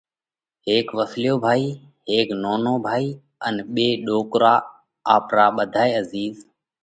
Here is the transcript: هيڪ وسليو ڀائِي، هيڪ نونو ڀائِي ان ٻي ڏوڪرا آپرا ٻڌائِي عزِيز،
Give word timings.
هيڪ 0.67 0.87
وسليو 0.97 1.35
ڀائِي، 1.45 1.67
هيڪ 2.11 2.27
نونو 2.43 2.73
ڀائِي 2.87 3.09
ان 3.47 3.55
ٻي 3.73 3.87
ڏوڪرا 4.05 4.55
آپرا 5.15 5.45
ٻڌائِي 5.57 5.91
عزِيز، 6.01 6.35